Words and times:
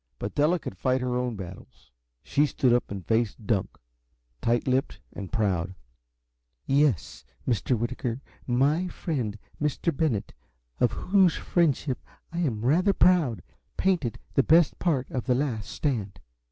But 0.17 0.33
Della 0.33 0.57
could 0.57 0.75
fight 0.75 0.99
her 1.01 1.15
own 1.15 1.35
battles. 1.35 1.91
She 2.23 2.47
stood 2.47 2.73
up 2.73 2.89
and 2.89 3.05
faced 3.05 3.45
Dunk, 3.45 3.77
tight 4.41 4.67
lipped 4.67 4.99
and 5.13 5.31
proud. 5.31 5.75
"Yes, 6.65 7.23
Mr. 7.47 7.77
Whitaker, 7.77 8.19
my 8.47 8.87
friend, 8.87 9.37
Mr. 9.61 9.95
Bennett, 9.95 10.33
of 10.79 10.91
whose 10.91 11.35
friendship 11.35 11.99
I 12.33 12.39
am 12.39 12.65
rather 12.65 12.93
proud, 12.93 13.43
painted 13.77 14.17
the 14.33 14.41
best 14.41 14.79
part 14.79 15.07
of 15.11 15.27
'The 15.27 15.35
Last 15.35 15.69
Stand.'" 15.69 16.19